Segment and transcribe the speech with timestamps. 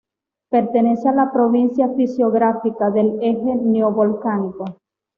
[0.49, 4.79] Pertenece a la Provincia Fisiográfica del Eje Neovolcánico.